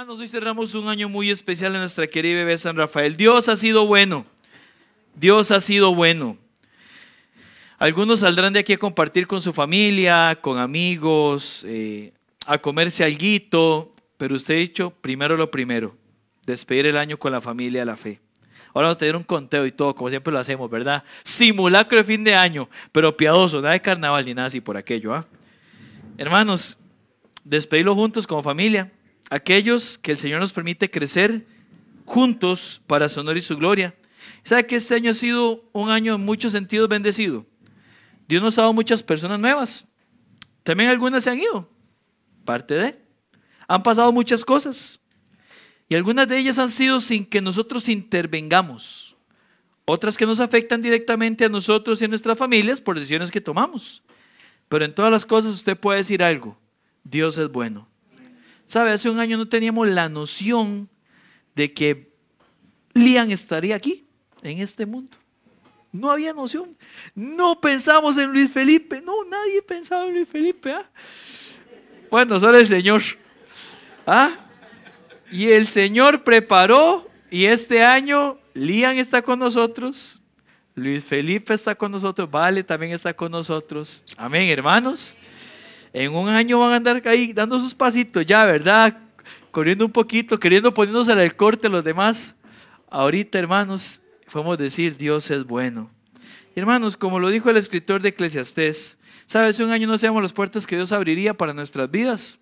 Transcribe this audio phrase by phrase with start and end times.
[0.00, 3.18] Hermanos, hoy cerramos un año muy especial en nuestra querida bebé San Rafael.
[3.18, 4.24] Dios ha sido bueno.
[5.14, 6.38] Dios ha sido bueno.
[7.76, 12.14] Algunos saldrán de aquí a compartir con su familia, con amigos, eh,
[12.46, 15.94] a comerse algo, pero usted ha dicho primero lo primero,
[16.46, 18.20] despedir el año con la familia la fe.
[18.68, 21.04] Ahora vamos a tener un conteo y todo, como siempre lo hacemos, ¿verdad?
[21.24, 25.14] Simulacro de fin de año, pero piadoso, nada de carnaval ni nada así por aquello.
[25.14, 25.26] ¿ah?
[26.16, 26.78] Hermanos,
[27.44, 28.90] despedirlo juntos como familia.
[29.30, 31.46] Aquellos que el Señor nos permite crecer
[32.04, 33.94] juntos para su honor y su gloria.
[34.42, 37.46] ¿Sabe que este año ha sido un año en muchos sentidos bendecido?
[38.28, 39.86] Dios nos ha dado muchas personas nuevas.
[40.62, 41.70] También algunas se han ido
[42.44, 42.98] parte de.
[43.68, 45.00] Han pasado muchas cosas.
[45.88, 49.16] Y algunas de ellas han sido sin que nosotros intervengamos.
[49.84, 54.02] Otras que nos afectan directamente a nosotros y a nuestras familias por decisiones que tomamos.
[54.68, 56.58] Pero en todas las cosas usted puede decir algo.
[57.04, 57.89] Dios es bueno.
[58.70, 58.92] ¿Sabe?
[58.92, 60.88] Hace un año no teníamos la noción
[61.56, 62.12] de que
[62.94, 64.06] Lian estaría aquí,
[64.42, 65.16] en este mundo.
[65.90, 66.76] No había noción.
[67.12, 69.02] No pensamos en Luis Felipe.
[69.04, 70.70] No, nadie pensaba en Luis Felipe.
[70.70, 70.88] ¿ah?
[72.12, 73.02] Bueno, solo el Señor.
[74.06, 74.38] ¿Ah?
[75.32, 80.20] Y el Señor preparó y este año Lian está con nosotros,
[80.76, 84.04] Luis Felipe está con nosotros, Vale también está con nosotros.
[84.16, 85.16] Amén, hermanos.
[85.92, 88.96] En un año van a andar ahí dando sus pasitos ya, ¿verdad?
[89.50, 92.34] Corriendo un poquito, queriendo poniéndose el corte los demás.
[92.88, 94.00] Ahorita, hermanos,
[94.32, 95.90] podemos decir, Dios es bueno.
[96.54, 98.98] Hermanos, como lo dijo el escritor de Eclesiastés,
[99.30, 102.40] Sabes, un año no seamos las puertas que Dios abriría para nuestras vidas,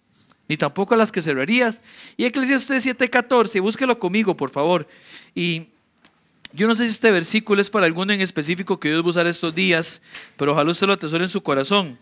[0.49, 1.83] ni tampoco las que cerrarías.
[2.17, 4.89] Y Eclesiastes 7:14, búsquelo conmigo, por favor.
[5.35, 5.67] Y
[6.55, 9.11] yo no sé si este versículo es para alguno en específico que Dios va a
[9.11, 10.01] usar estos días,
[10.39, 11.99] pero ojalá usted lo atesore en su corazón.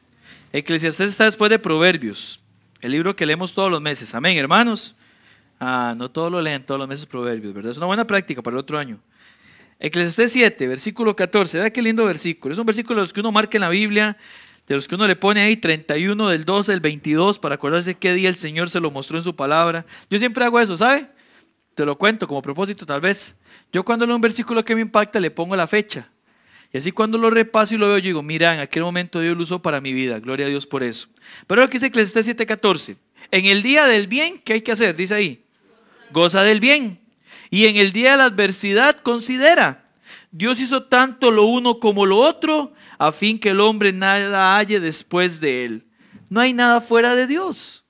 [0.59, 2.41] Eclesiastés está después de Proverbios,
[2.81, 4.15] el libro que leemos todos los meses.
[4.15, 4.97] Amén, hermanos.
[5.61, 7.73] Ah, no todos lo leen todos los meses Proverbios, ¿verdad?
[7.73, 8.99] Es una buena práctica para el otro año.
[9.79, 11.59] Eclesiastés 7, versículo 14.
[11.59, 12.55] Vea qué lindo versículo.
[12.55, 14.17] Es un versículo de los que uno marca en la Biblia
[14.67, 18.15] de los que uno le pone ahí 31 del 12 del 22 para acordarse qué
[18.15, 19.87] día el Señor se lo mostró en su palabra.
[20.11, 21.09] Yo siempre hago eso, ¿sabe?
[21.75, 23.37] Te lo cuento como propósito tal vez.
[23.73, 26.09] Yo cuando leo un versículo que me impacta le pongo la fecha.
[26.73, 29.37] Y así cuando lo repaso y lo veo, yo digo, mira, en aquel momento Dios
[29.37, 30.19] lo usó para mi vida.
[30.21, 31.09] Gloria a Dios por eso.
[31.47, 32.97] Pero lo que dice Eclesiastés 7:14.
[33.31, 34.97] En el día del bien, ¿qué hay que hacer?
[34.97, 35.45] Dice ahí.
[36.13, 37.01] Goza del bien.
[37.51, 39.85] Y en el día de la adversidad, considera.
[40.31, 44.81] Dios hizo tanto lo uno como lo otro a fin que el hombre nada halle
[44.81, 45.87] después de él.
[46.29, 47.85] No hay nada fuera de Dios.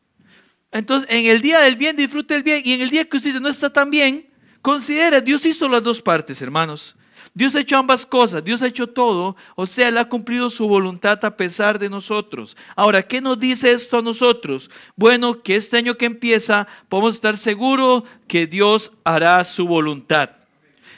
[0.70, 2.62] Entonces, en el día del bien, disfrute el bien.
[2.64, 4.28] Y en el día que usted dice, no está tan bien,
[4.62, 6.96] considere, Dios hizo las dos partes, hermanos.
[7.36, 10.66] Dios ha hecho ambas cosas, Dios ha hecho todo, o sea, Él ha cumplido su
[10.66, 12.56] voluntad a pesar de nosotros.
[12.74, 14.70] Ahora, ¿qué nos dice esto a nosotros?
[14.96, 20.30] Bueno, que este año que empieza, podemos estar seguros que Dios hará su voluntad.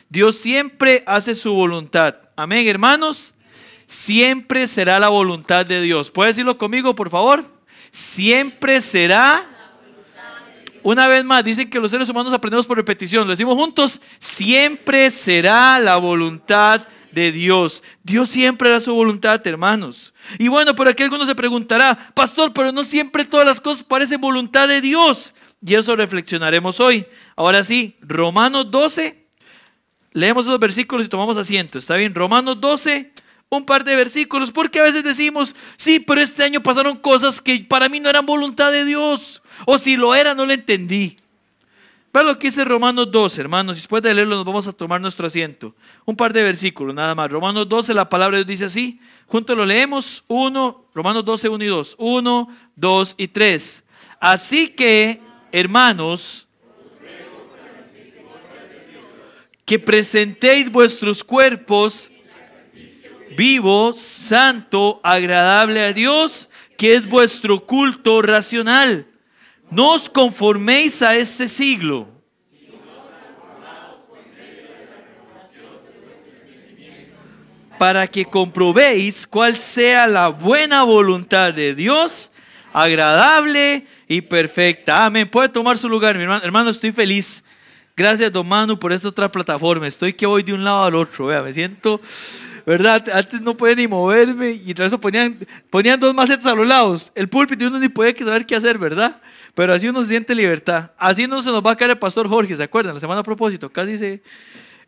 [0.09, 2.15] Dios siempre hace su voluntad.
[2.37, 3.34] Amén, hermanos
[3.88, 6.12] siempre será la voluntad de Dios.
[6.12, 7.44] ¿Puede decirlo conmigo, por favor?
[7.91, 9.58] Siempre será.
[10.88, 13.26] Una vez más, dicen que los seres humanos aprendemos por repetición.
[13.26, 14.00] Lo decimos juntos.
[14.19, 17.82] Siempre será la voluntad de Dios.
[18.03, 20.15] Dios siempre hará su voluntad, hermanos.
[20.38, 24.22] Y bueno, por aquí alguno se preguntará, pastor, pero no siempre todas las cosas parecen
[24.22, 25.34] voluntad de Dios.
[25.60, 27.04] Y eso reflexionaremos hoy.
[27.37, 29.27] Ahora sí, Romanos 12.
[30.12, 31.78] Leemos esos versículos y tomamos asiento.
[31.78, 32.15] ¿Está bien?
[32.15, 33.12] Romanos 12,
[33.50, 37.59] un par de versículos, porque a veces decimos, sí, pero este año pasaron cosas que
[37.69, 41.17] para mí no eran voluntad de Dios, o si lo era, no lo entendí.
[42.13, 45.27] Vean lo que dice Romanos 12, hermanos, después de leerlo nos vamos a tomar nuestro
[45.27, 45.75] asiento.
[46.05, 47.31] Un par de versículos, nada más.
[47.31, 51.65] Romanos 12, la palabra de Dios dice así, juntos lo leemos, uno, Romanos 12, 1
[51.65, 53.84] y 2, 1, 2 y 3.
[54.21, 55.21] Así que,
[55.53, 56.49] hermanos,
[59.66, 62.11] que presentéis vuestros cuerpos
[63.37, 69.07] vivo, santo, agradable a Dios, que es vuestro culto racional.
[69.70, 72.09] No os conforméis a este siglo.
[77.78, 82.32] Para que comprobéis cuál sea la buena voluntad de Dios,
[82.72, 85.04] agradable y perfecta.
[85.04, 85.28] Amén.
[85.28, 86.44] Puede tomar su lugar, mi hermano.
[86.44, 87.44] Hermano, estoy feliz
[87.98, 89.84] Gracias, don Manu, por esta otra plataforma.
[89.88, 91.26] Estoy que voy de un lado al otro.
[91.26, 92.00] Vea, me siento,
[92.65, 93.04] ¿verdad?
[93.12, 95.36] Antes no podía ni moverme y tras eso ponían,
[95.68, 97.10] ponían dos macetas a los lados.
[97.16, 99.20] El púlpito uno ni podía saber qué hacer, ¿verdad?
[99.59, 100.93] Pero así uno se siente libertad.
[100.97, 102.95] Así no se nos va a caer el pastor Jorge, ¿se acuerdan?
[102.95, 104.22] La semana a propósito, casi se...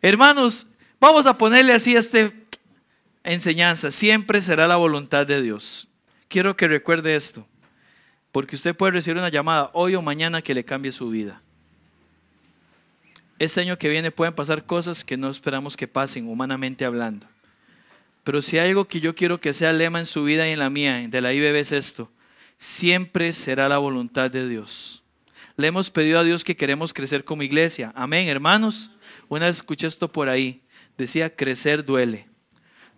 [0.01, 0.65] Hermanos,
[0.97, 2.31] vamos a ponerle así a este
[3.21, 3.91] enseñanza.
[3.91, 5.89] Siempre será la voluntad de Dios.
[6.29, 7.45] Quiero que recuerde esto,
[8.31, 11.41] porque usted puede recibir una llamada hoy o mañana que le cambie su vida.
[13.39, 17.27] Este año que viene pueden pasar cosas que no esperamos que pasen, humanamente hablando.
[18.23, 20.59] Pero si hay algo que yo quiero que sea lema en su vida y en
[20.59, 22.09] la mía, de la IBB es esto
[22.61, 25.03] siempre será la voluntad de Dios.
[25.57, 27.91] Le hemos pedido a Dios que queremos crecer como iglesia.
[27.95, 28.91] Amén, hermanos.
[29.29, 30.61] Una vez escuché esto por ahí.
[30.95, 32.29] Decía, crecer duele.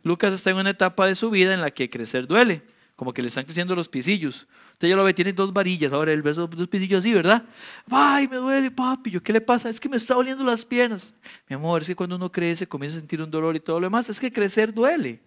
[0.04, 2.62] Lucas está en una etapa de su vida en la que crecer duele.
[2.98, 4.48] Como que le están creciendo los pisillos.
[4.74, 5.94] Usted ya lo ve, tiene dos varillas.
[5.94, 7.44] Ahora él ve dos pisillos así, ¿verdad?
[7.90, 9.12] Ay, me duele, papi.
[9.12, 9.70] ¿Yo qué le pasa?
[9.70, 11.14] Es que me está doliendo las piernas.
[11.48, 13.86] Mi amor, es que cuando uno crece comienza a sentir un dolor y todo lo
[13.86, 14.10] demás.
[14.10, 15.22] Es que crecer duele.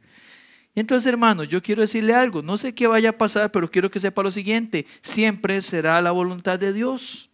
[0.76, 2.42] Entonces, hermanos, yo quiero decirle algo.
[2.42, 4.86] No sé qué vaya a pasar, pero quiero que sepa lo siguiente.
[5.00, 7.30] Siempre será la voluntad de Dios.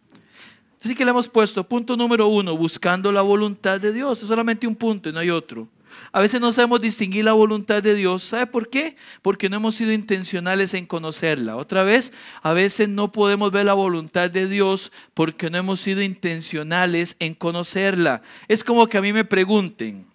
[0.81, 4.21] Así que le hemos puesto punto número uno, buscando la voluntad de Dios.
[4.21, 5.67] Es solamente un punto y no hay otro.
[6.13, 8.23] A veces no sabemos distinguir la voluntad de Dios.
[8.23, 8.95] ¿Sabe por qué?
[9.21, 11.57] Porque no hemos sido intencionales en conocerla.
[11.57, 16.01] Otra vez, a veces no podemos ver la voluntad de Dios porque no hemos sido
[16.01, 18.21] intencionales en conocerla.
[18.47, 20.05] Es como que a mí me pregunten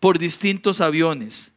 [0.00, 1.51] por distintos aviones.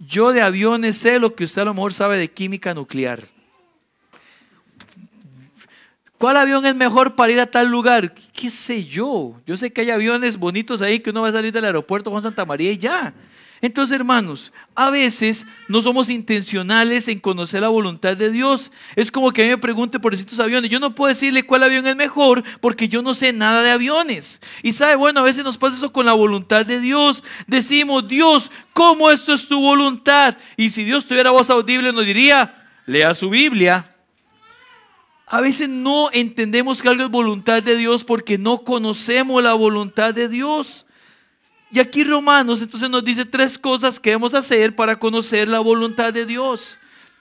[0.00, 3.20] Yo de aviones sé lo que usted a lo mejor sabe de química nuclear.
[6.16, 8.14] ¿Cuál avión es mejor para ir a tal lugar?
[8.14, 9.40] ¿Qué sé yo?
[9.46, 12.22] Yo sé que hay aviones bonitos ahí que uno va a salir del aeropuerto Juan
[12.22, 13.14] Santa María y ya.
[13.62, 18.72] Entonces, hermanos, a veces no somos intencionales en conocer la voluntad de Dios.
[18.96, 20.70] Es como que a mí me pregunte por distintos aviones.
[20.70, 24.40] Yo no puedo decirle cuál avión es mejor porque yo no sé nada de aviones.
[24.62, 27.22] Y sabe, bueno, a veces nos pasa eso con la voluntad de Dios.
[27.46, 30.38] Decimos, Dios, ¿cómo esto es tu voluntad?
[30.56, 33.94] Y si Dios tuviera voz audible, nos diría, lea su Biblia.
[35.26, 40.14] A veces no entendemos que algo es voluntad de Dios porque no conocemos la voluntad
[40.14, 40.86] de Dios.
[41.70, 46.12] Y aquí Romanos entonces nos dice tres cosas que debemos hacer para conocer la voluntad
[46.12, 46.78] de Dios.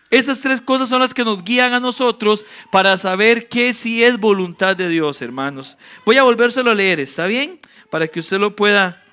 [0.09, 4.19] Esas tres cosas son las que nos guían a nosotros para saber qué sí es
[4.19, 5.77] voluntad de Dios, hermanos.
[6.03, 7.59] Voy a volvérselo a leer, ¿está bien?
[7.91, 9.03] Para que usted lo pueda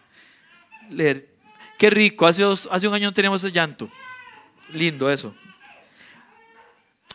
[0.91, 1.29] leer.
[1.79, 3.91] Qué rico, hace, hace un año no teníamos ese llanto.
[4.73, 5.35] Lindo eso.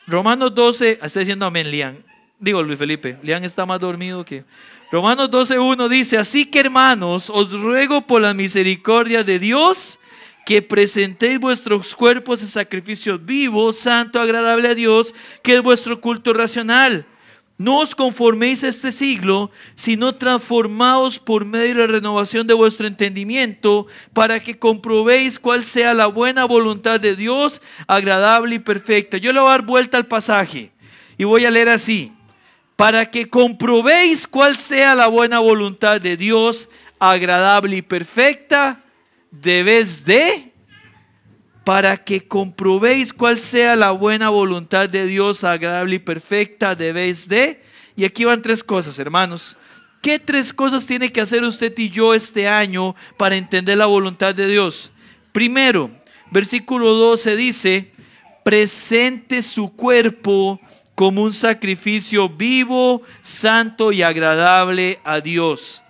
[0.06, 2.11] Romanos 12, está diciendo amén, Lian.
[2.42, 4.44] Digo Luis Felipe, Lian está más dormido que...
[4.92, 10.00] Romanos 12.1 dice, así que hermanos, os ruego por la misericordia de Dios
[10.44, 16.34] que presentéis vuestros cuerpos en sacrificio vivo, santo, agradable a Dios, que es vuestro culto
[16.34, 17.06] racional.
[17.60, 22.88] No os conforméis a este siglo, sino transformaos por medio de la renovación de vuestro
[22.88, 29.18] entendimiento, para que comprobéis cuál sea la buena voluntad de Dios, agradable y perfecta.
[29.18, 30.72] Yo le voy a dar vuelta al pasaje
[31.20, 32.12] y voy a leer así
[32.82, 36.68] para que comprobéis cuál sea la buena voluntad de Dios,
[36.98, 38.84] agradable y perfecta,
[39.30, 40.52] debes de,
[41.64, 47.62] para que comprobéis cuál sea la buena voluntad de Dios, agradable y perfecta, debéis de,
[47.96, 49.60] y aquí van tres cosas, hermanos.
[50.02, 54.34] ¿Qué tres cosas tiene que hacer usted y yo este año para entender la voluntad
[54.34, 54.92] de Dios?
[55.32, 55.92] Primero,
[56.32, 57.92] versículo 12 dice,
[58.44, 60.60] presente su cuerpo
[61.02, 65.84] como un sacrificio vivo, santo y agradable a Dios.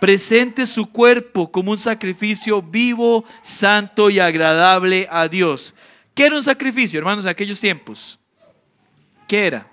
[0.00, 5.76] Presente su cuerpo como un sacrificio vivo, santo y agradable a Dios.
[6.12, 8.18] ¿Qué era un sacrificio, hermanos, en aquellos tiempos?
[9.28, 9.64] ¿Qué era?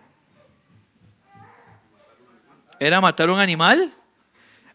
[2.79, 3.91] ¿Era matar un animal?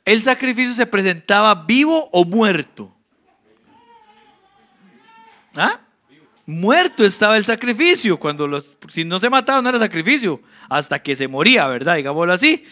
[0.05, 2.93] ¿El sacrificio se presentaba vivo o muerto?
[5.55, 5.79] ¿Ah?
[6.51, 8.19] Muerto estaba el sacrificio.
[8.19, 11.97] Cuando los, si no se mataba no era sacrificio, hasta que se moría, ¿verdad?
[11.97, 12.65] Digámoslo así.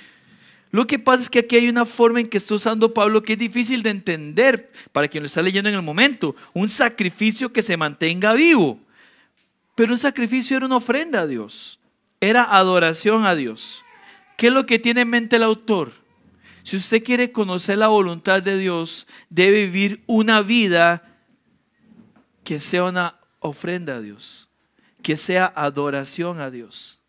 [0.71, 3.33] Lo que pasa es que aquí hay una forma en que está usando Pablo que
[3.35, 6.37] es difícil de entender para quien lo está leyendo en el momento.
[6.53, 8.79] Un sacrificio que se mantenga vivo.
[9.75, 11.81] Pero un sacrificio era una ofrenda a Dios.
[12.21, 13.85] Era adoración a Dios.
[14.37, 15.93] ¿Qué es lo que tiene en mente el autor?
[16.65, 21.03] Si usted quiere conocer la voluntad de Dios, debe vivir una vida
[22.45, 23.18] que sea una
[23.49, 24.51] ofrenda a Dios,
[25.03, 27.01] que sea adoración a Dios.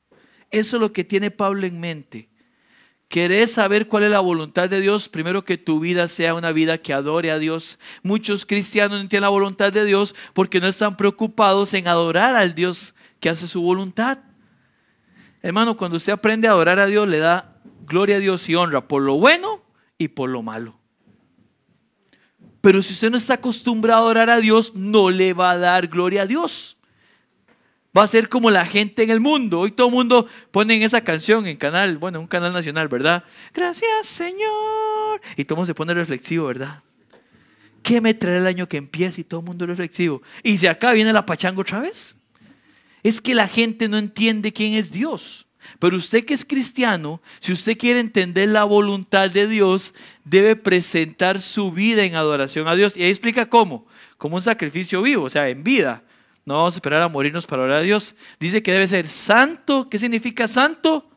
[0.51, 2.29] Eso es lo que tiene Pablo en mente.
[3.07, 5.09] ¿Querés saber cuál es la voluntad de Dios?
[5.09, 7.79] Primero que tu vida sea una vida que adore a Dios.
[8.03, 12.53] Muchos cristianos no entienden la voluntad de Dios porque no están preocupados en adorar al
[12.53, 14.19] Dios que hace su voluntad.
[15.41, 18.87] Hermano, cuando usted aprende a adorar a Dios, le da gloria a Dios y honra
[18.87, 19.63] por lo bueno
[19.97, 20.78] y por lo malo.
[22.61, 25.87] Pero si usted no está acostumbrado a orar a Dios, no le va a dar
[25.87, 26.77] gloria a Dios.
[27.97, 29.61] Va a ser como la gente en el mundo.
[29.61, 33.23] Hoy todo el mundo pone esa canción en canal, bueno, un canal nacional, ¿verdad?
[33.53, 35.21] Gracias, Señor.
[35.35, 36.83] Y todo el mundo se pone reflexivo, ¿verdad?
[37.81, 40.21] ¿Qué me trae el año que empieza y todo el mundo reflexivo?
[40.43, 42.15] Y si acá viene la pachanga otra vez.
[43.01, 45.47] Es que la gente no entiende quién es Dios.
[45.79, 51.39] Pero usted que es cristiano, si usted quiere entender la voluntad de Dios, debe presentar
[51.39, 52.97] su vida en adoración a Dios.
[52.97, 53.85] Y ahí explica cómo.
[54.17, 56.03] Como un sacrificio vivo, o sea, en vida.
[56.45, 58.15] No vamos a esperar a morirnos para orar a Dios.
[58.39, 59.87] Dice que debe ser santo.
[59.89, 61.09] ¿Qué significa santo?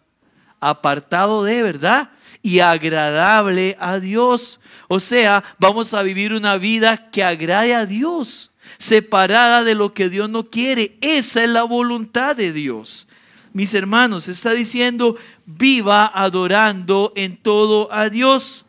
[0.60, 2.10] Apartado de verdad
[2.42, 4.60] y agradable a Dios.
[4.88, 10.08] O sea, vamos a vivir una vida que agrade a Dios, separada de lo que
[10.08, 10.98] Dios no quiere.
[11.00, 13.08] Esa es la voluntad de Dios.
[13.52, 18.64] Mis hermanos, está diciendo, viva adorando en todo a Dios,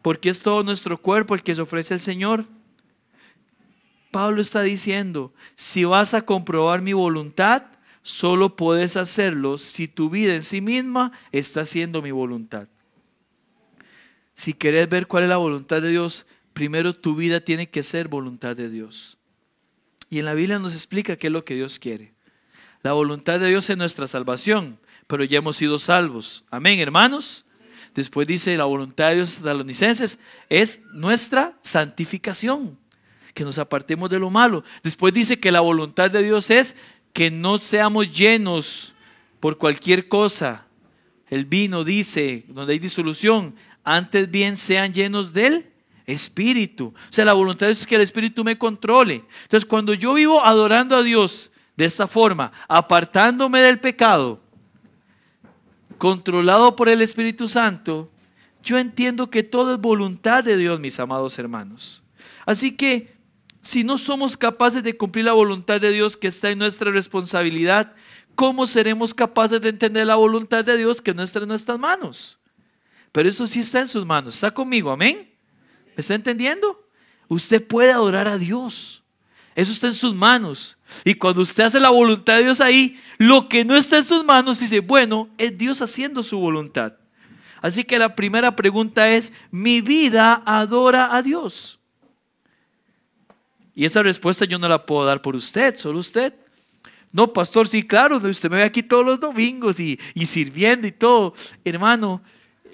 [0.00, 2.46] porque es todo nuestro cuerpo el que se ofrece al Señor.
[4.10, 7.64] Pablo está diciendo, si vas a comprobar mi voluntad,
[8.02, 12.68] solo puedes hacerlo si tu vida en sí misma está haciendo mi voluntad.
[14.34, 18.08] Si querés ver cuál es la voluntad de Dios, primero tu vida tiene que ser
[18.08, 19.18] voluntad de Dios.
[20.08, 22.13] Y en la Biblia nos explica qué es lo que Dios quiere.
[22.84, 26.44] La voluntad de Dios es nuestra salvación, pero ya hemos sido salvos.
[26.50, 27.46] Amén, hermanos.
[27.94, 30.18] Después dice la voluntad de Dios talonicenses
[30.50, 32.78] es nuestra santificación,
[33.32, 34.64] que nos apartemos de lo malo.
[34.82, 36.76] Después dice que la voluntad de Dios es
[37.14, 38.94] que no seamos llenos
[39.40, 40.66] por cualquier cosa.
[41.30, 45.70] El vino dice, donde hay disolución, antes bien sean llenos del
[46.04, 46.88] Espíritu.
[46.88, 49.24] O sea, la voluntad es que el Espíritu me controle.
[49.44, 54.40] Entonces, cuando yo vivo adorando a Dios de esta forma, apartándome del pecado,
[55.98, 58.10] controlado por el Espíritu Santo,
[58.62, 62.02] yo entiendo que todo es voluntad de Dios, mis amados hermanos.
[62.46, 63.14] Así que,
[63.60, 67.94] si no somos capaces de cumplir la voluntad de Dios que está en nuestra responsabilidad,
[68.34, 72.38] ¿cómo seremos capaces de entender la voluntad de Dios que no está en nuestras manos?
[73.12, 74.34] Pero eso sí está en sus manos.
[74.34, 74.90] ¿Está conmigo?
[74.90, 75.30] Amén.
[75.86, 76.88] ¿Me está entendiendo?
[77.28, 79.03] Usted puede adorar a Dios.
[79.54, 80.76] Eso está en sus manos.
[81.04, 84.24] Y cuando usted hace la voluntad de Dios ahí, lo que no está en sus
[84.24, 86.94] manos dice, bueno, es Dios haciendo su voluntad.
[87.62, 91.78] Así que la primera pregunta es, ¿mi vida adora a Dios?
[93.74, 96.34] Y esa respuesta yo no la puedo dar por usted, solo usted.
[97.12, 100.92] No, pastor, sí, claro, usted me ve aquí todos los domingos y, y sirviendo y
[100.92, 101.34] todo.
[101.64, 102.20] Hermano,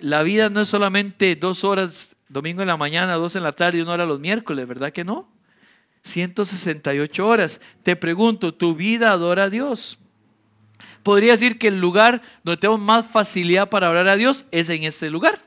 [0.00, 3.78] la vida no es solamente dos horas, domingo en la mañana, dos en la tarde
[3.78, 5.28] y una hora los miércoles, ¿verdad que no?
[6.02, 7.60] 168 horas.
[7.82, 9.98] Te pregunto, ¿tu vida adora a Dios?
[11.02, 14.84] Podría decir que el lugar donde tenemos más facilidad para orar a Dios es en
[14.84, 15.42] este lugar.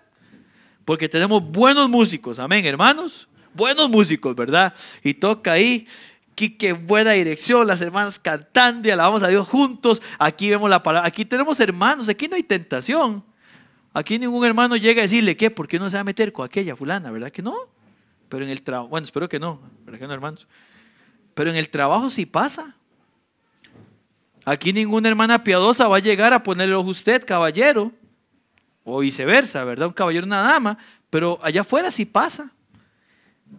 [0.85, 3.27] Porque tenemos buenos músicos, amén, hermanos.
[3.53, 4.73] Buenos músicos, ¿verdad?
[5.03, 5.87] Y toca ahí
[6.35, 10.01] qué buena dirección, las hermanas cantando y alabamos a Dios juntos.
[10.17, 13.23] Aquí vemos la palabra, aquí tenemos hermanos, aquí no hay tentación.
[13.93, 15.51] Aquí ningún hermano llega a decirle, ¿qué?
[15.51, 17.11] ¿Por qué no se va a meter con aquella fulana?
[17.11, 17.55] ¿Verdad que no?
[18.33, 20.47] Pero en el trabajo, bueno, espero que no, ¿verdad que no, hermanos?
[21.35, 22.75] Pero en el trabajo sí pasa.
[24.43, 27.91] Aquí ninguna hermana piadosa va a llegar a ponerle ojo usted, caballero,
[28.83, 29.85] o viceversa, ¿verdad?
[29.85, 30.79] Un caballero, una dama,
[31.11, 32.51] pero allá afuera sí pasa.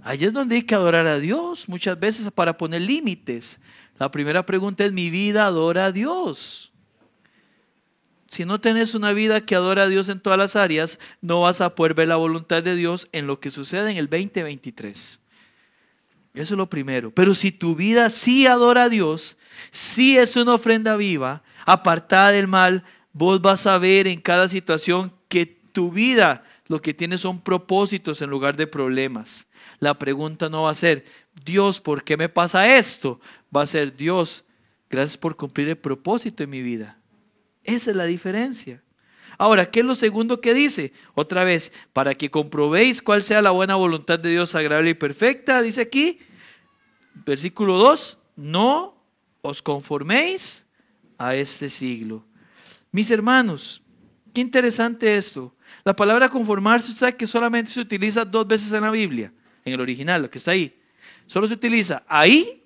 [0.02, 3.61] Allá es donde hay que adorar a Dios, muchas veces para poner límites.
[3.97, 6.73] La primera pregunta es, ¿mi vida adora a Dios?
[8.28, 11.61] Si no tenés una vida que adora a Dios en todas las áreas, no vas
[11.61, 15.21] a poder ver la voluntad de Dios en lo que sucede en el 2023.
[16.35, 17.12] Eso es lo primero.
[17.12, 19.38] Pero si tu vida sí adora a Dios,
[19.71, 25.12] sí es una ofrenda viva, apartada del mal, vos vas a ver en cada situación
[25.28, 29.47] que tu vida lo que tiene son propósitos en lugar de problemas.
[29.78, 31.04] La pregunta no va a ser,
[31.45, 33.21] Dios, ¿por qué me pasa esto?
[33.54, 34.45] Va a ser, Dios,
[34.90, 36.99] gracias por cumplir el propósito en mi vida.
[37.64, 38.83] Esa es la diferencia.
[39.37, 40.92] Ahora, ¿qué es lo segundo que dice?
[41.14, 45.61] Otra vez, para que comprobéis cuál sea la buena voluntad de Dios agradable y perfecta,
[45.61, 46.21] dice aquí,
[47.26, 49.02] versículo 2, no
[49.42, 50.64] os conforméis
[51.18, 52.25] a este siglo.
[52.92, 53.83] Mis hermanos,
[54.33, 55.54] qué interesante esto.
[55.85, 59.33] La palabra conformarse, usted sabe que solamente se utiliza dos veces en la Biblia,
[59.64, 60.78] en el original, lo que está ahí.
[61.26, 62.62] Solo se utiliza ahí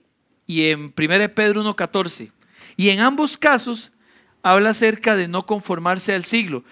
[0.47, 2.31] y en 1 Pedro 1.14.
[2.77, 3.93] Y en ambos casos
[4.43, 6.65] habla acerca de no conformarse al siglo.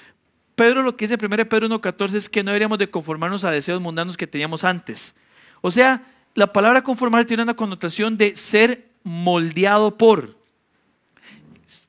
[0.54, 3.50] Pedro lo que dice en 1 Pedro 1.14 es que no deberíamos de conformarnos a
[3.50, 5.14] deseos mundanos que teníamos antes.
[5.60, 6.02] O sea,
[6.34, 10.36] la palabra conformar tiene una connotación de ser moldeado por,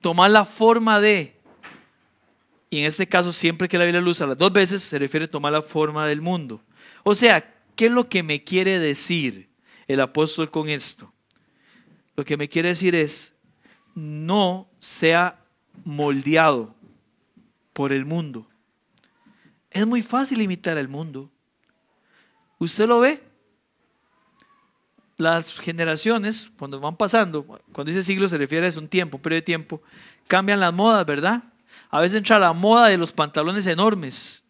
[0.02, 1.36] tomar la forma de.
[2.70, 5.26] y en este caso siempre que la Biblia lo usa las dos veces, se refiere
[5.26, 6.62] a tomar la forma del mundo.
[7.04, 9.50] O sea, ¿qué es lo que me quiere decir
[9.88, 11.14] el apóstol con esto?
[12.16, 13.34] Lo que me quiere decir es,
[13.96, 15.40] no sea
[15.86, 16.76] moldeado
[17.74, 18.48] por el mundo.
[19.72, 21.30] Es muy fácil imitar al mundo.
[22.58, 23.22] ¿Usted lo ve?
[25.18, 29.38] Las generaciones, cuando van pasando, cuando dice siglo se refiere a un tiempo, un periodo
[29.40, 29.82] de tiempo,
[30.28, 31.44] cambian las modas, ¿verdad?
[31.90, 34.44] A veces entra la moda de los pantalones enormes.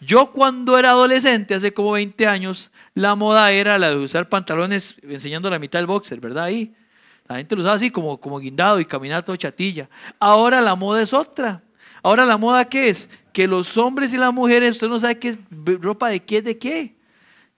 [0.00, 4.96] Yo cuando era adolescente, hace como 20 años, la moda era la de usar pantalones
[5.02, 6.44] enseñando la mitad del boxer, ¿verdad?
[6.44, 6.74] Ahí.
[7.30, 9.88] La gente lo usaba así como, como guindado y caminar todo chatilla.
[10.18, 11.62] Ahora la moda es otra.
[12.02, 13.08] Ahora la moda qué es?
[13.32, 15.38] Que los hombres y las mujeres, usted no sabe qué
[15.80, 16.96] ropa de qué, de qué.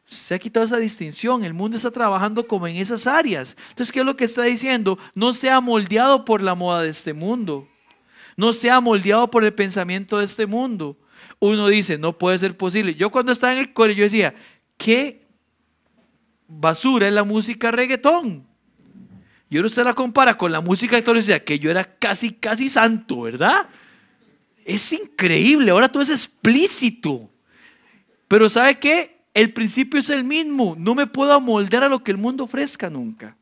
[0.04, 1.42] Se ha quitado esa distinción.
[1.42, 3.56] El mundo está trabajando como en esas áreas.
[3.70, 4.98] Entonces, ¿qué es lo que está diciendo?
[5.14, 7.66] No sea moldeado por la moda de este mundo.
[8.36, 10.98] No sea moldeado por el pensamiento de este mundo.
[11.38, 12.94] Uno dice, no puede ser posible.
[12.94, 14.34] Yo cuando estaba en el cole, yo decía,
[14.76, 15.26] ¿qué
[16.46, 18.51] basura es la música reggaetón?
[19.52, 23.20] Y ahora usted la compara con la música decía que yo era casi, casi santo,
[23.20, 23.68] ¿verdad?
[24.64, 27.28] Es increíble, ahora todo es explícito.
[28.28, 29.20] Pero ¿sabe qué?
[29.34, 30.74] El principio es el mismo.
[30.78, 33.36] No me puedo amoldar a lo que el mundo ofrezca nunca.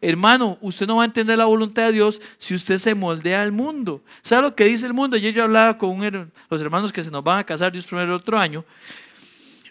[0.00, 3.52] Hermano, usted no va a entender la voluntad de Dios si usted se moldea al
[3.52, 4.02] mundo.
[4.22, 5.14] ¿Sabe lo que dice el mundo?
[5.14, 8.16] Ayer yo hablaba con los hermanos que se nos van a casar Dios primero el
[8.16, 8.64] otro año,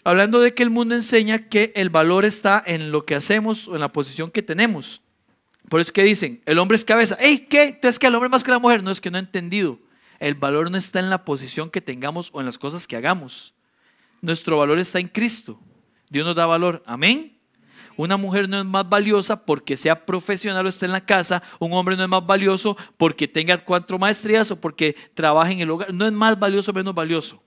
[0.04, 3.74] hablando de que el mundo enseña que el valor está en lo que hacemos o
[3.74, 5.02] en la posición que tenemos.
[5.68, 7.16] Por eso es que dicen, el hombre es cabeza.
[7.20, 7.64] ¡Ey, qué!
[7.64, 8.82] Entonces que el hombre más que la mujer.
[8.82, 9.78] No es que no he entendido.
[10.18, 13.54] El valor no está en la posición que tengamos o en las cosas que hagamos.
[14.20, 15.58] Nuestro valor está en Cristo.
[16.08, 16.82] Dios nos da valor.
[16.86, 17.38] Amén.
[17.96, 21.42] Una mujer no es más valiosa porque sea profesional o esté en la casa.
[21.58, 25.70] Un hombre no es más valioso porque tenga cuatro maestrías o porque trabaje en el
[25.70, 25.92] hogar.
[25.92, 27.42] No es más valioso o menos valioso.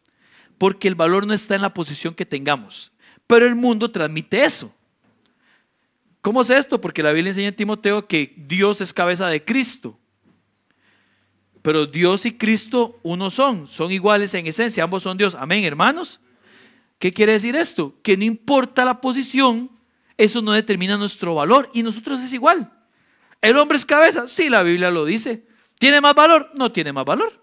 [0.58, 2.92] Porque el valor no está en la posición que tengamos.
[3.26, 4.75] Pero el mundo transmite eso.
[6.26, 6.82] ¿Cómo es esto?
[6.82, 10.00] Porque la Biblia enseña en Timoteo que Dios es cabeza de Cristo.
[11.62, 15.36] Pero Dios y Cristo uno son, son iguales en esencia, ambos son Dios.
[15.36, 16.20] Amén, hermanos.
[16.98, 17.94] ¿Qué quiere decir esto?
[18.02, 19.70] Que no importa la posición,
[20.18, 22.74] eso no determina nuestro valor y nosotros es igual.
[23.40, 25.46] El hombre es cabeza, sí, la Biblia lo dice.
[25.78, 26.50] ¿Tiene más valor?
[26.56, 27.40] No tiene más valor.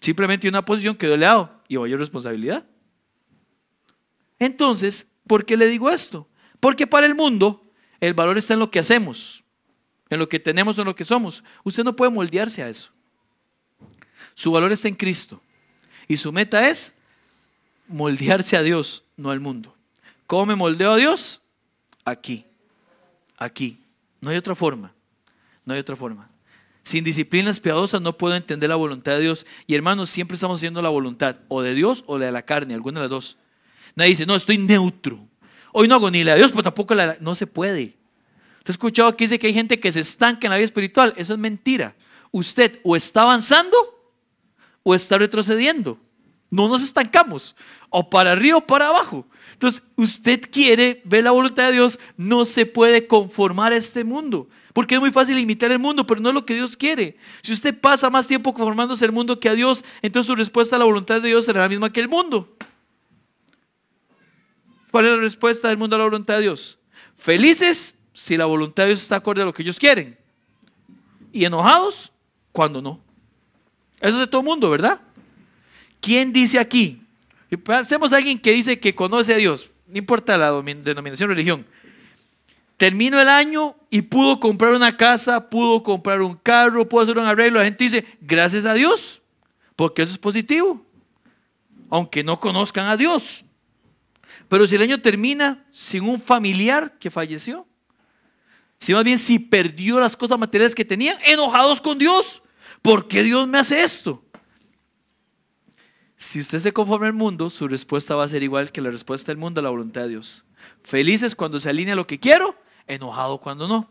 [0.00, 2.66] Simplemente una posición que le hago y mayor responsabilidad.
[4.40, 6.26] Entonces, ¿por qué le digo esto?
[6.60, 7.64] Porque para el mundo
[8.00, 9.40] el valor está en lo que hacemos
[10.10, 11.42] en lo que tenemos en lo que somos.
[11.62, 12.90] Usted no puede moldearse a eso.
[14.34, 15.40] Su valor está en Cristo.
[16.08, 16.92] Y su meta es
[17.86, 19.74] moldearse a Dios, no al mundo.
[20.26, 21.40] ¿Cómo me moldeo a Dios?
[22.04, 22.44] Aquí.
[23.38, 23.78] Aquí.
[24.20, 24.92] No hay otra forma.
[25.64, 26.28] No hay otra forma.
[26.82, 29.46] Sin disciplinas piadosas no puedo entender la voluntad de Dios.
[29.68, 32.74] Y hermanos, siempre estamos haciendo la voluntad o de Dios o la de la carne,
[32.74, 33.36] alguna de las dos.
[33.94, 35.28] Nadie dice, no, estoy neutro.
[35.72, 37.16] Hoy no hago ni la de Dios, pero tampoco la.
[37.20, 37.96] No se puede.
[38.62, 41.14] ¿Te has escuchado que dice que hay gente que se estanca en la vida espiritual?
[41.16, 41.94] Eso es mentira.
[42.30, 43.76] Usted o está avanzando
[44.82, 45.98] o está retrocediendo.
[46.50, 47.54] No nos estancamos.
[47.88, 49.26] O para arriba o para abajo.
[49.52, 54.48] Entonces, usted quiere ver la voluntad de Dios, no se puede conformar a este mundo.
[54.72, 57.16] Porque es muy fácil imitar el mundo, pero no es lo que Dios quiere.
[57.42, 60.78] Si usted pasa más tiempo conformándose el mundo que a Dios, entonces su respuesta a
[60.78, 62.56] la voluntad de Dios será la misma que el mundo.
[64.90, 66.78] ¿Cuál es la respuesta del mundo a la voluntad de Dios?
[67.16, 70.18] Felices si la voluntad de Dios está acorde a lo que ellos quieren.
[71.32, 72.12] Y enojados
[72.52, 73.00] cuando no.
[74.00, 75.00] Eso es de todo el mundo, ¿verdad?
[76.00, 77.02] ¿Quién dice aquí?
[77.68, 81.66] Hacemos a alguien que dice que conoce a Dios, no importa la denominación religión.
[82.76, 87.26] Termino el año y pudo comprar una casa, pudo comprar un carro, pudo hacer un
[87.26, 87.58] arreglo.
[87.58, 89.20] La gente dice, gracias a Dios,
[89.76, 90.82] porque eso es positivo,
[91.90, 93.44] aunque no conozcan a Dios.
[94.50, 97.68] Pero si el año termina sin un familiar que falleció,
[98.80, 102.42] si más bien si perdió las cosas materiales que tenían, enojados con Dios.
[102.82, 104.24] ¿Por qué Dios me hace esto?
[106.16, 109.30] Si usted se conforma al mundo, su respuesta va a ser igual que la respuesta
[109.30, 110.44] del mundo a la voluntad de Dios.
[110.82, 113.88] Felices cuando se alinea lo que quiero, enojado cuando no.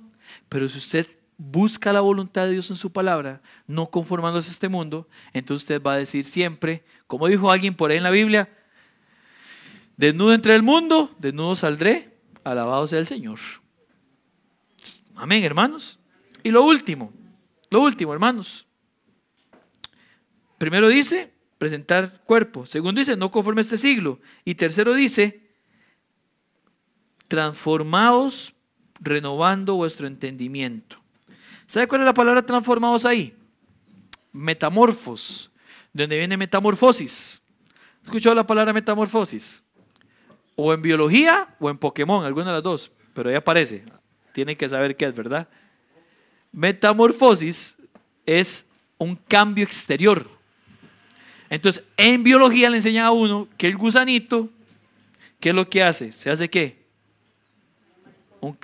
[0.49, 4.67] Pero si usted busca la voluntad de Dios en su palabra, no conformándose a este
[4.67, 8.49] mundo, entonces usted va a decir siempre, como dijo alguien por ahí en la Biblia,
[9.99, 13.37] desnudo entre el mundo, desnudo saldré, alabado sea el Señor.
[15.13, 15.99] Amén, hermanos.
[16.41, 17.11] Y lo último,
[17.69, 18.65] lo último, hermanos.
[20.57, 22.65] Primero dice, presentar cuerpo.
[22.65, 24.21] Segundo dice, no conforme a este siglo.
[24.45, 25.49] Y tercero dice,
[27.27, 28.53] transformaos
[29.01, 30.95] renovando vuestro entendimiento.
[31.67, 33.35] ¿Sabe cuál es la palabra transformados ahí?
[34.31, 35.51] Metamorfos.
[35.91, 37.41] de donde viene metamorfosis.
[38.01, 39.61] ¿Escuchó la palabra metamorfosis?
[40.61, 43.85] O en biología o en Pokémon, alguna de las dos, pero ya aparece.
[44.33, 45.47] Tienen que saber qué es, ¿verdad?
[46.51, 47.77] Metamorfosis
[48.25, 48.67] es
[48.97, 50.29] un cambio exterior.
[51.49, 54.49] Entonces, en biología le enseñan a uno que el gusanito,
[55.39, 56.11] ¿qué es lo que hace?
[56.11, 56.77] ¿Se hace qué?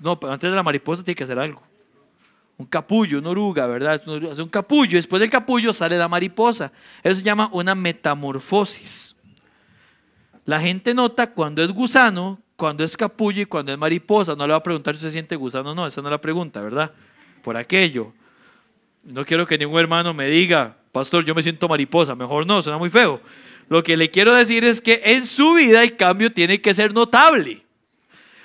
[0.03, 1.63] no, antes de la mariposa tiene que hacer algo.
[2.57, 4.01] Un capullo, una oruga, ¿verdad?
[4.29, 6.73] Hace un capullo, después del capullo sale la mariposa.
[7.01, 9.14] Eso se llama una metamorfosis.
[10.45, 14.35] La gente nota cuando es gusano, cuando es capullo y cuando es mariposa.
[14.35, 16.21] No le va a preguntar si se siente gusano o no, esa no es la
[16.21, 16.91] pregunta, ¿verdad?
[17.43, 18.13] Por aquello.
[19.03, 22.15] No quiero que ningún hermano me diga, pastor, yo me siento mariposa.
[22.15, 23.21] Mejor no, suena muy feo.
[23.69, 26.93] Lo que le quiero decir es que en su vida el cambio tiene que ser
[26.93, 27.63] notable.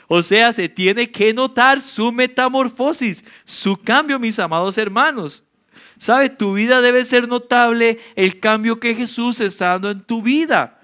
[0.09, 5.45] O sea, se tiene que notar su metamorfosis, su cambio, mis amados hermanos.
[5.99, 6.31] ¿Sabe?
[6.31, 10.80] Tu vida debe ser notable el cambio que Jesús está dando en tu vida.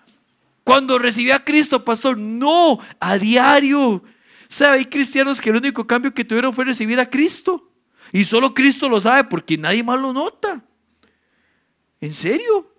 [0.67, 4.03] Cuando recibió a Cristo, pastor, no, a diario.
[4.49, 4.79] ¿Sabe?
[4.79, 7.71] Hay cristianos que el único cambio que tuvieron fue recibir a Cristo.
[8.11, 10.65] Y solo Cristo lo sabe porque nadie más lo nota.
[12.01, 12.75] ¿En serio?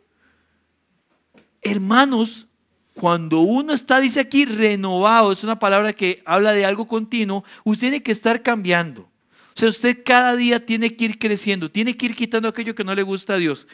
[1.61, 2.47] Hermanos,
[2.93, 7.79] cuando uno está, dice aquí, renovado, es una palabra que habla de algo continuo, usted
[7.79, 9.03] tiene que estar cambiando.
[9.03, 9.09] O
[9.53, 12.93] sea, usted cada día tiene que ir creciendo, tiene que ir quitando aquello que no
[12.93, 13.65] le gusta a Dios.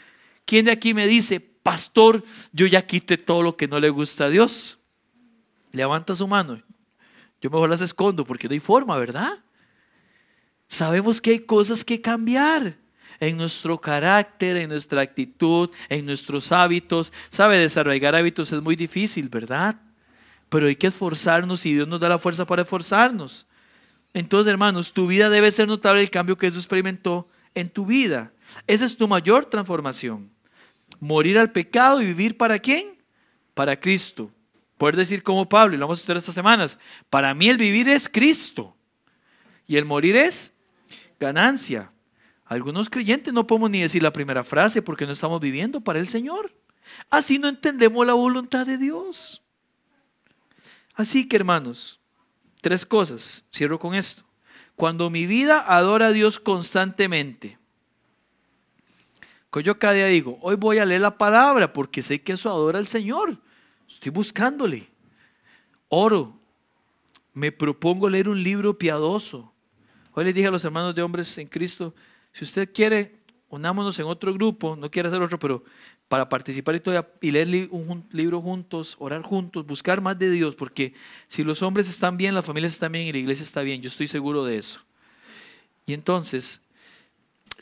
[0.46, 4.26] ¿Quién de aquí me dice, pastor, yo ya quité todo lo que no le gusta
[4.26, 4.80] a Dios?
[5.72, 6.62] Levanta su mano.
[7.42, 9.40] Yo mejor las escondo porque no hay forma, ¿verdad?
[10.68, 12.78] Sabemos que hay cosas que cambiar
[13.20, 17.12] en nuestro carácter, en nuestra actitud, en nuestros hábitos.
[17.30, 19.76] Sabe, desarrollar hábitos es muy difícil, ¿verdad?
[20.50, 23.48] Pero hay que esforzarnos y Dios nos da la fuerza para esforzarnos.
[24.14, 28.32] Entonces, hermanos, tu vida debe ser notable el cambio que Jesús experimentó en tu vida.
[28.68, 30.33] Esa es tu mayor transformación.
[31.04, 32.98] Morir al pecado y vivir para quién?
[33.54, 34.32] Para Cristo.
[34.78, 37.90] Poder decir como Pablo, y lo vamos a estudiar estas semanas, para mí el vivir
[37.90, 38.74] es Cristo
[39.68, 40.54] y el morir es
[41.20, 41.92] ganancia.
[42.46, 46.08] Algunos creyentes no podemos ni decir la primera frase porque no estamos viviendo para el
[46.08, 46.56] Señor.
[47.10, 49.44] Así no entendemos la voluntad de Dios.
[50.96, 52.00] Así que hermanos,
[52.62, 53.44] tres cosas.
[53.54, 54.24] Cierro con esto.
[54.78, 57.58] Cuando mi vida adora a Dios constantemente,
[59.60, 62.80] yo cada día digo, hoy voy a leer la palabra porque sé que eso adora
[62.80, 63.38] al Señor.
[63.88, 64.88] Estoy buscándole.
[65.90, 66.40] Oro.
[67.34, 69.52] Me propongo leer un libro piadoso.
[70.14, 71.96] Hoy les dije a los hermanos de hombres en Cristo,
[72.32, 73.16] si usted quiere,
[73.50, 75.64] unámonos en otro grupo, no quiere hacer otro, pero
[76.08, 80.94] para participar y, y leer un libro juntos, orar juntos, buscar más de Dios, porque
[81.28, 83.88] si los hombres están bien, las familias están bien y la iglesia está bien, yo
[83.88, 84.82] estoy seguro de eso.
[85.88, 86.62] Y entonces,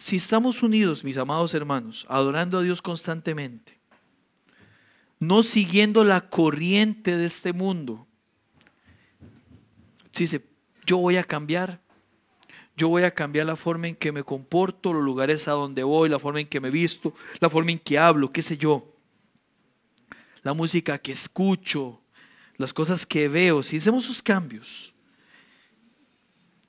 [0.02, 3.80] si estamos unidos, mis amados hermanos, adorando a Dios constantemente,
[5.20, 8.08] no siguiendo la corriente de este mundo,
[10.12, 10.44] si dice,
[10.88, 11.82] yo voy a cambiar,
[12.76, 16.10] yo voy a cambiar la forma en que me comporto, los lugares a donde voy,
[16.10, 18.96] la forma en que me visto, la forma en que hablo, qué sé yo.
[20.42, 22.02] La música que escucho,
[22.58, 24.96] las cosas que veo, si hacemos esos cambios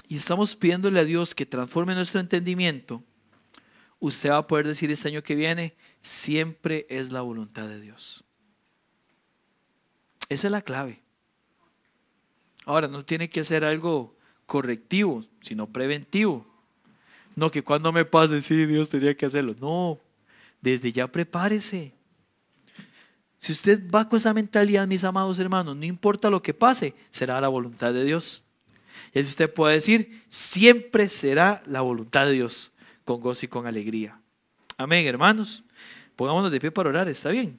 [0.07, 3.03] y estamos pidiéndole a Dios que transforme nuestro entendimiento,
[4.03, 8.25] usted va a poder decir este año que viene, siempre es la voluntad de Dios.
[10.29, 11.01] Esa es la clave.
[12.65, 16.45] Ahora, no tiene que ser algo correctivo, sino preventivo.
[17.37, 19.55] No que cuando me pase, sí, Dios tenía que hacerlo.
[19.61, 20.01] No,
[20.61, 21.95] desde ya prepárese.
[23.39, 27.41] Si usted va con esa mentalidad, mis amados hermanos, no importa lo que pase, será
[27.41, 28.43] la voluntad de Dios.
[29.15, 32.72] Y así usted puede decir, siempre será la voluntad de Dios,
[33.05, 34.21] con gozo y con alegría.
[34.77, 35.63] Amén, hermanos.
[36.17, 37.59] Pongámonos de pie para orar, ¿está bien?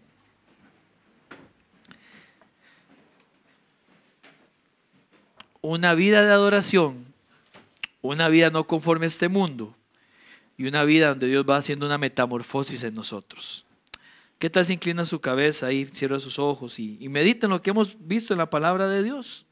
[5.64, 7.06] una vida de adoración,
[8.02, 9.74] una vida no conforme a este mundo
[10.58, 13.66] y una vida donde Dios va haciendo una metamorfosis en nosotros.
[14.40, 17.62] ¿Qué tal si inclina su cabeza y cierra sus ojos y, y medita en lo
[17.62, 19.46] que hemos visto en la palabra de Dios?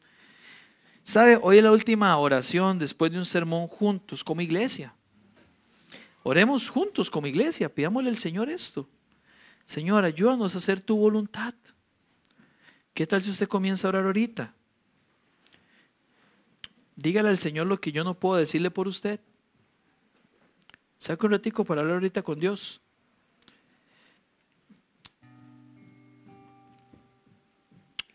[1.05, 1.39] ¿Sabe?
[1.41, 4.93] Hoy es la última oración después de un sermón juntos como iglesia.
[6.23, 8.87] Oremos juntos como iglesia, pidámosle al Señor esto.
[9.65, 11.53] Señor, ayúdanos a hacer tu voluntad.
[12.93, 14.53] ¿Qué tal si usted comienza a orar ahorita?
[16.95, 19.19] Dígale al Señor lo que yo no puedo decirle por usted.
[20.97, 22.81] Saca un ratico para hablar ahorita con Dios.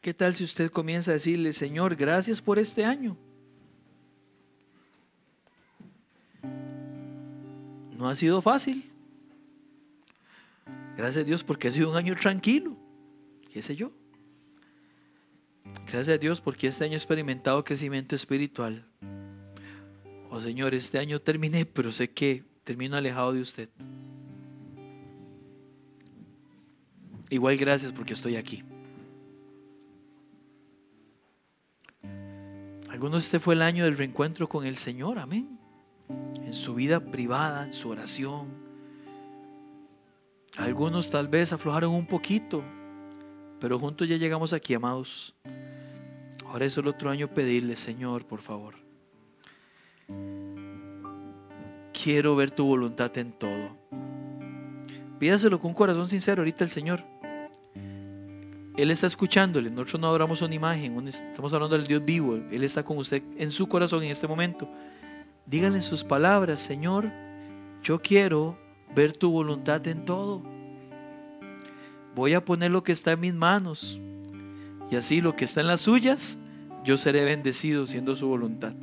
[0.01, 3.17] ¿Qué tal si usted comienza a decirle, Señor, gracias por este año?
[7.97, 8.91] No ha sido fácil.
[10.97, 12.77] Gracias a Dios porque ha sido un año tranquilo.
[13.53, 13.91] ¿Qué sé yo?
[15.87, 18.85] Gracias a Dios porque este año he experimentado crecimiento espiritual.
[20.31, 23.69] Oh Señor, este año terminé, pero sé que termino alejado de usted.
[27.31, 28.63] Igual gracias porque estoy aquí.
[32.91, 35.56] Algunos este fue el año del reencuentro con el Señor, amén.
[36.47, 38.47] En su vida privada, en su oración.
[40.57, 42.63] Algunos tal vez aflojaron un poquito,
[43.61, 45.35] pero juntos ya llegamos aquí, amados.
[46.47, 48.77] Ahora es el otro año pedirle, Señor, por favor.
[51.93, 53.77] Quiero ver tu voluntad en todo.
[55.19, 57.05] Pídaselo con un corazón sincero ahorita al Señor.
[58.77, 59.71] Él está escuchándole.
[59.71, 62.37] Nosotros no adoramos una imagen, estamos hablando del Dios vivo.
[62.51, 64.71] Él está con usted en su corazón en este momento.
[65.47, 67.11] Díganle sus palabras, Señor,
[67.83, 68.59] yo quiero
[68.95, 70.43] ver tu voluntad en todo.
[72.15, 74.01] Voy a poner lo que está en mis manos.
[74.91, 76.39] Y así lo que está en las suyas,
[76.85, 78.75] yo seré bendecido siendo su voluntad.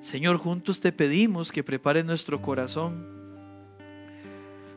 [0.00, 3.16] Señor, juntos te pedimos que prepare nuestro corazón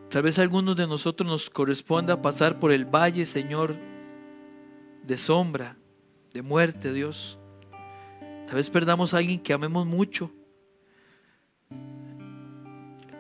[0.09, 3.75] Tal vez a algunos de nosotros nos corresponda pasar por el valle, Señor,
[5.03, 5.77] de sombra,
[6.33, 7.38] de muerte, Dios.
[8.49, 10.31] Tal vez perdamos a alguien que amemos mucho.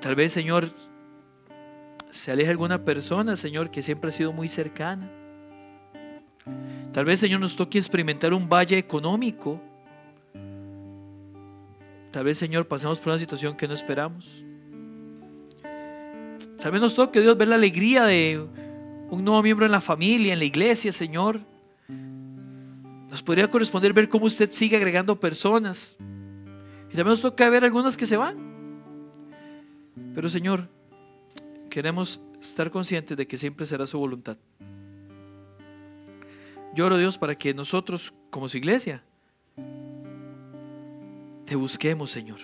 [0.01, 0.71] Tal vez, Señor,
[2.09, 5.07] se aleje alguna persona, Señor, que siempre ha sido muy cercana.
[6.91, 9.61] Tal vez, Señor, nos toque experimentar un valle económico.
[12.09, 14.47] Tal vez, Señor, pasemos por una situación que no esperamos.
[16.59, 18.47] Tal vez nos toque, Dios, ver la alegría de
[19.11, 21.39] un nuevo miembro en la familia, en la iglesia, Señor.
[23.09, 25.97] Nos podría corresponder ver cómo usted sigue agregando personas.
[26.89, 28.37] Y también nos toca ver algunas que se van.
[30.13, 30.67] Pero Señor,
[31.69, 34.37] queremos estar conscientes de que siempre será su voluntad.
[36.75, 39.03] Yo oro Dios para que nosotros, como su iglesia,
[41.45, 42.39] te busquemos, Señor.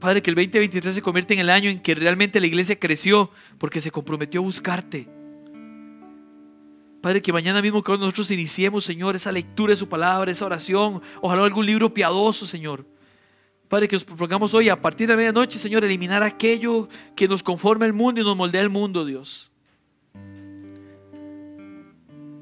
[0.00, 3.30] Padre, que el 2023 se convierta en el año en que realmente la iglesia creció
[3.58, 5.08] porque se comprometió a buscarte.
[7.04, 11.02] Padre, que mañana mismo que nosotros iniciemos, Señor, esa lectura de su palabra, esa oración,
[11.20, 12.86] ojalá algún libro piadoso, Señor.
[13.68, 17.84] Padre, que nos propongamos hoy a partir de medianoche, Señor, eliminar aquello que nos conforma
[17.84, 19.52] el mundo y nos moldea el mundo, Dios.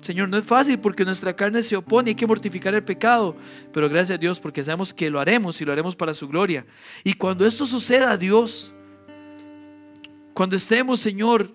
[0.01, 3.35] Señor, no es fácil porque nuestra carne se opone, hay que mortificar el pecado,
[3.73, 6.65] pero gracias a Dios porque sabemos que lo haremos y lo haremos para su gloria.
[7.03, 8.73] Y cuando esto suceda, Dios,
[10.35, 11.51] cuando estemos, Señor,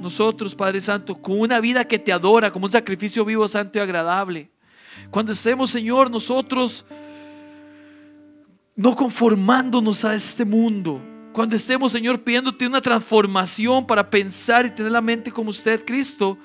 [0.00, 3.80] nosotros, Padre Santo, con una vida que te adora, como un sacrificio vivo, santo y
[3.80, 4.50] agradable,
[5.10, 6.84] cuando estemos, Señor, nosotros
[8.76, 11.00] no conformándonos a este mundo,
[11.32, 16.38] cuando estemos, Señor, pidiéndote una transformación para pensar y tener la mente como usted, Cristo,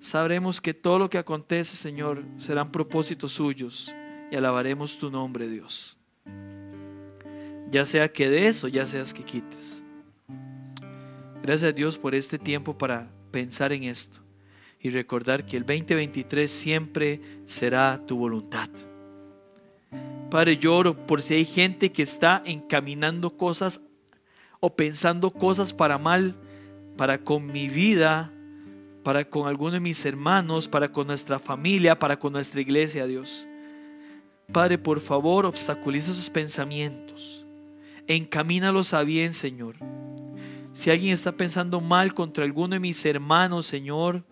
[0.00, 3.94] sabremos que todo lo que acontece, Señor, serán propósitos suyos
[4.30, 5.98] y alabaremos tu nombre, Dios.
[7.70, 9.84] Ya sea que des o ya seas que quites.
[11.42, 14.20] Gracias a Dios por este tiempo para pensar en esto
[14.80, 18.68] y recordar que el 2023 siempre será tu voluntad.
[20.30, 23.80] Padre, lloro por si hay gente que está encaminando cosas
[24.60, 26.34] o pensando cosas para mal,
[26.96, 28.32] para con mi vida,
[29.02, 33.46] para con alguno de mis hermanos, para con nuestra familia, para con nuestra iglesia, Dios.
[34.52, 37.44] Padre, por favor, obstaculiza sus pensamientos.
[38.06, 39.76] Encamínalos a bien, Señor.
[40.76, 44.22] Si alguien está pensando mal contra alguno de mis hermanos, Señor,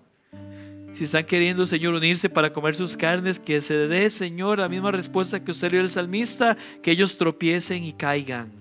[0.92, 4.90] si están queriendo, Señor, unirse para comer sus carnes, que se dé, Señor, la misma
[4.90, 8.52] respuesta que usted dio al salmista, que ellos tropiecen y caigan.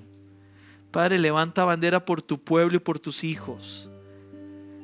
[0.92, 3.90] Padre, levanta bandera por tu pueblo y por tus hijos.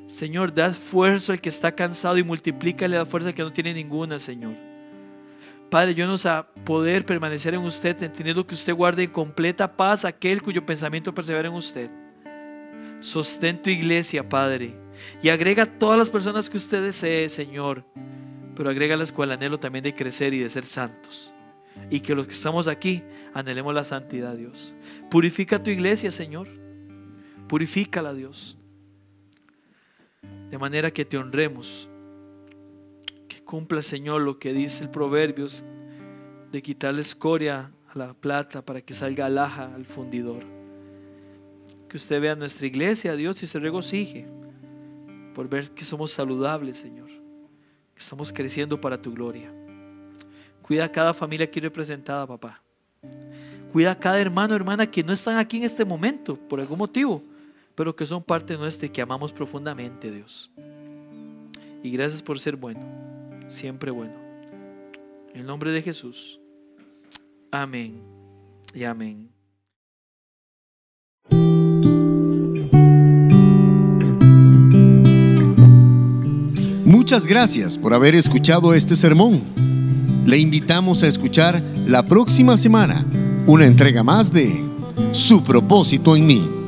[0.07, 4.19] Señor, da fuerza al que está cansado y multiplícale la fuerza que no tiene ninguna,
[4.19, 4.55] Señor.
[5.69, 10.03] Padre, yo nos a poder permanecer en usted, entendiendo que usted guarde en completa paz
[10.03, 11.89] aquel cuyo pensamiento persevera en usted.
[12.99, 14.75] Sostén tu iglesia, Padre,
[15.21, 17.85] y agrega todas las personas que usted desee, Señor,
[18.55, 21.33] pero agrega la escuela anhelo también de crecer y de ser santos.
[21.89, 24.75] Y que los que estamos aquí anhelemos la santidad, Dios.
[25.09, 26.49] Purifica tu iglesia, Señor.
[27.47, 28.59] Purifícala, Dios
[30.49, 31.89] de manera que te honremos.
[33.27, 35.63] Que cumpla, Señor, lo que dice el Proverbios
[36.51, 40.58] de quitarle escoria a la plata para que salga alhaja al fundidor.
[41.89, 44.27] Que usted vea nuestra iglesia, Dios, y se regocije
[45.33, 47.07] por ver que somos saludables, Señor.
[47.07, 49.51] Que estamos creciendo para tu gloria.
[50.61, 52.61] Cuida a cada familia aquí representada, papá.
[53.71, 57.23] Cuida a cada hermano, hermana que no están aquí en este momento por algún motivo,
[57.75, 60.51] pero que son parte nuestra y que amamos profundamente, Dios.
[61.81, 62.81] Y gracias por ser bueno,
[63.47, 64.15] siempre bueno.
[65.33, 66.39] En el nombre de Jesús.
[67.51, 68.01] Amén
[68.73, 69.38] y amén.
[77.09, 79.41] Muchas gracias por haber escuchado este sermón.
[80.27, 83.03] Le invitamos a escuchar la próxima semana
[83.47, 84.63] una entrega más de
[85.11, 86.58] Su propósito en mí.